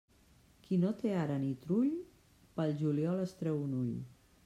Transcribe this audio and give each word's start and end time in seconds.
Qui 0.67 0.79
no 0.83 0.93
té 1.01 1.11
era 1.25 1.35
ni 1.45 1.53
trull, 1.67 1.93
pel 2.59 2.77
juliol 2.83 3.25
es 3.29 3.41
treu 3.43 3.65
un 3.69 3.81
ull. 3.87 3.97